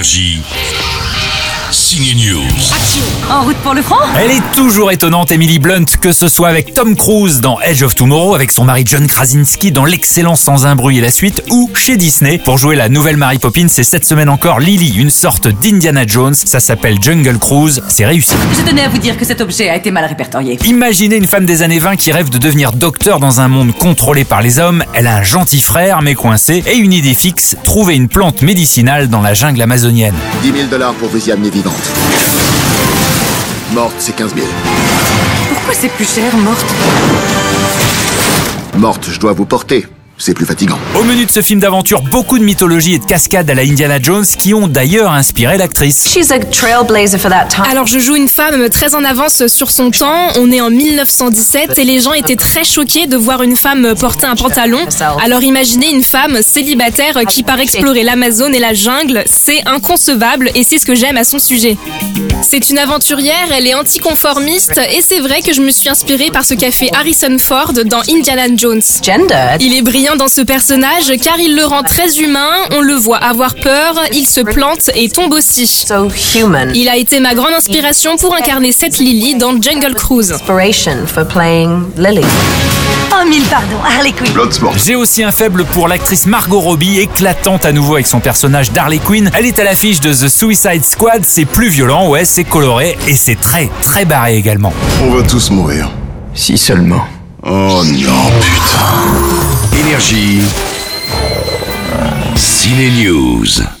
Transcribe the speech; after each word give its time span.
Énergie. 0.00 0.40
Signe 1.90 2.14
News. 2.14 2.44
En 3.28 3.42
route 3.42 3.56
pour 3.58 3.74
le 3.74 3.82
front 3.82 3.96
Elle 4.16 4.30
est 4.30 4.52
toujours 4.54 4.92
étonnante, 4.92 5.32
Emily 5.32 5.58
Blunt, 5.58 5.84
que 6.00 6.12
ce 6.12 6.28
soit 6.28 6.48
avec 6.48 6.72
Tom 6.72 6.94
Cruise 6.94 7.40
dans 7.40 7.60
Edge 7.60 7.82
of 7.82 7.96
Tomorrow, 7.96 8.34
avec 8.36 8.52
son 8.52 8.64
mari 8.64 8.84
John 8.86 9.08
Krasinski 9.08 9.72
dans 9.72 9.84
L'excellence 9.84 10.40
sans 10.40 10.66
un 10.66 10.76
bruit 10.76 10.98
et 10.98 11.00
la 11.00 11.10
suite, 11.10 11.42
ou 11.50 11.68
chez 11.74 11.96
Disney 11.96 12.38
pour 12.38 12.58
jouer 12.58 12.76
la 12.76 12.88
nouvelle 12.88 13.16
Mary 13.16 13.38
Poppins. 13.38 13.66
C'est 13.68 13.82
cette 13.82 14.04
semaine 14.04 14.28
encore 14.28 14.60
Lily, 14.60 14.98
une 14.98 15.10
sorte 15.10 15.48
d'Indiana 15.48 16.06
Jones. 16.06 16.34
Ça 16.34 16.60
s'appelle 16.60 17.02
Jungle 17.02 17.38
Cruise. 17.38 17.82
C'est 17.88 18.06
réussi. 18.06 18.34
Je 18.56 18.68
tenais 18.68 18.84
à 18.84 18.88
vous 18.88 18.98
dire 18.98 19.16
que 19.16 19.24
cet 19.24 19.40
objet 19.40 19.68
a 19.68 19.74
été 19.74 19.90
mal 19.90 20.04
répertorié. 20.04 20.58
Imaginez 20.64 21.16
une 21.16 21.26
femme 21.26 21.44
des 21.44 21.62
années 21.62 21.80
20 21.80 21.96
qui 21.96 22.12
rêve 22.12 22.30
de 22.30 22.38
devenir 22.38 22.72
docteur 22.72 23.18
dans 23.18 23.40
un 23.40 23.48
monde 23.48 23.72
contrôlé 23.72 24.24
par 24.24 24.42
les 24.42 24.60
hommes. 24.60 24.84
Elle 24.94 25.08
a 25.08 25.16
un 25.16 25.22
gentil 25.24 25.60
frère 25.60 26.02
mais 26.02 26.14
coincé 26.14 26.62
et 26.66 26.76
une 26.76 26.92
idée 26.92 27.14
fixe, 27.14 27.56
trouver 27.64 27.96
une 27.96 28.08
plante 28.08 28.42
médicinale 28.42 29.08
dans 29.08 29.22
la 29.22 29.34
jungle 29.34 29.62
amazonienne. 29.62 30.14
10 30.42 30.52
000 30.52 30.68
dollars 30.68 30.94
pour 30.94 31.08
vous 31.08 31.28
y 31.28 31.32
amener 31.32 31.50
vivante. 31.50 31.79
Morte, 33.72 33.94
c'est 33.98 34.16
15 34.16 34.34
000. 34.34 34.46
Pourquoi 35.54 35.74
c'est 35.74 35.88
plus 35.88 36.08
cher, 36.08 36.36
morte? 36.36 36.66
Morte, 38.76 39.08
je 39.10 39.20
dois 39.20 39.32
vous 39.32 39.46
porter. 39.46 39.86
C'est 40.22 40.34
plus 40.34 40.44
fatigant. 40.44 40.78
Au 40.98 41.02
menu 41.02 41.24
de 41.24 41.30
ce 41.30 41.40
film 41.40 41.60
d'aventure, 41.60 42.02
beaucoup 42.02 42.38
de 42.38 42.44
mythologie 42.44 42.92
et 42.92 42.98
de 42.98 43.04
cascades 43.06 43.48
à 43.48 43.54
la 43.54 43.62
Indiana 43.62 43.98
Jones 44.02 44.26
qui 44.26 44.52
ont 44.52 44.68
d'ailleurs 44.68 45.12
inspiré 45.12 45.56
l'actrice. 45.56 46.10
She's 46.12 46.30
a 46.30 46.38
trailblazer 46.38 47.18
for 47.18 47.30
that 47.30 47.46
time. 47.46 47.64
Alors 47.70 47.86
je 47.86 47.98
joue 47.98 48.16
une 48.16 48.28
femme 48.28 48.68
très 48.68 48.94
en 48.94 49.02
avance 49.02 49.46
sur 49.46 49.70
son 49.70 49.90
temps, 49.90 50.28
on 50.36 50.52
est 50.52 50.60
en 50.60 50.68
1917 50.68 51.78
et 51.78 51.84
les 51.84 52.00
gens 52.00 52.12
étaient 52.12 52.36
très 52.36 52.64
choqués 52.64 53.06
de 53.06 53.16
voir 53.16 53.42
une 53.42 53.56
femme 53.56 53.94
porter 53.98 54.26
un 54.26 54.36
pantalon. 54.36 54.80
Alors 55.24 55.42
imaginez 55.42 55.90
une 55.90 56.02
femme 56.02 56.42
célibataire 56.42 57.18
qui 57.26 57.42
part 57.42 57.58
explorer 57.58 58.02
l'Amazone 58.02 58.54
et 58.54 58.60
la 58.60 58.74
jungle, 58.74 59.22
c'est 59.24 59.66
inconcevable 59.66 60.50
et 60.54 60.64
c'est 60.64 60.78
ce 60.78 60.84
que 60.84 60.94
j'aime 60.94 61.16
à 61.16 61.24
son 61.24 61.38
sujet. 61.38 61.78
C'est 62.42 62.68
une 62.68 62.78
aventurière, 62.78 63.48
elle 63.52 63.66
est 63.66 63.74
anticonformiste 63.74 64.80
et 64.92 65.00
c'est 65.00 65.20
vrai 65.20 65.40
que 65.40 65.54
je 65.54 65.62
me 65.62 65.70
suis 65.70 65.88
inspirée 65.88 66.30
par 66.30 66.44
ce 66.44 66.52
qu'a 66.54 66.70
fait 66.70 66.90
Harrison 66.94 67.36
Ford 67.38 67.72
dans 67.86 68.02
Indiana 68.10 68.46
Jones. 68.54 68.82
Gender. 69.02 69.56
Il 69.60 69.74
est 69.74 69.82
brillant 69.82 70.09
dans 70.16 70.28
ce 70.28 70.40
personnage 70.40 71.12
car 71.22 71.38
il 71.38 71.56
le 71.56 71.64
rend 71.64 71.82
très 71.82 72.18
humain, 72.18 72.50
on 72.72 72.80
le 72.80 72.94
voit 72.94 73.18
avoir 73.18 73.54
peur, 73.54 73.94
il 74.12 74.26
se 74.26 74.40
plante 74.40 74.90
et 74.94 75.08
tombe 75.08 75.32
aussi. 75.32 75.66
So 75.66 76.08
human. 76.34 76.72
Il 76.74 76.88
a 76.88 76.96
été 76.96 77.20
ma 77.20 77.34
grande 77.34 77.52
inspiration 77.52 78.16
pour 78.16 78.34
incarner 78.34 78.72
cette 78.72 78.98
Lily 78.98 79.36
dans 79.36 79.60
Jungle 79.60 79.94
Cruise. 79.94 80.32
Inspiration 80.32 81.06
for 81.06 81.26
playing 81.26 81.84
Lily. 81.96 82.24
Oh, 83.12 83.28
mille 83.28 83.44
pardons, 83.44 83.82
Harley 83.84 84.12
Quinn. 84.12 84.32
Bloodsport. 84.32 84.74
J'ai 84.78 84.94
aussi 84.94 85.22
un 85.22 85.30
faible 85.30 85.64
pour 85.64 85.88
l'actrice 85.88 86.26
Margot 86.26 86.60
Robbie, 86.60 87.00
éclatante 87.00 87.64
à 87.64 87.72
nouveau 87.72 87.94
avec 87.94 88.06
son 88.06 88.20
personnage 88.20 88.72
d'Harley 88.72 88.98
Quinn. 88.98 89.30
Elle 89.36 89.46
est 89.46 89.58
à 89.58 89.64
l'affiche 89.64 90.00
de 90.00 90.12
The 90.12 90.28
Suicide 90.28 90.84
Squad, 90.84 91.22
c'est 91.24 91.44
plus 91.44 91.68
violent, 91.68 92.08
ouais, 92.08 92.24
c'est 92.24 92.44
coloré 92.44 92.96
et 93.06 93.16
c'est 93.16 93.40
très 93.40 93.68
très 93.82 94.04
barré 94.04 94.36
également. 94.36 94.72
On 95.02 95.10
va 95.10 95.22
tous 95.22 95.50
mourir. 95.50 95.90
Si 96.34 96.56
seulement. 96.56 97.04
Oh 97.42 97.82
non, 97.84 98.30
putain. 98.40 99.49
Énergie. 99.80 100.42
Ciné 102.36 102.90
News. 102.90 103.79